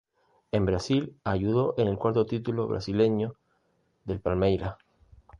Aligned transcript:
En 0.51 0.65
Brasil 0.65 1.15
ayudó 1.23 1.75
en 1.77 1.87
el 1.87 1.95
cuarto 1.99 2.25
título 2.25 2.65
brasileño 2.67 3.35
del 4.05 4.19
Palmeiras. 4.19 4.77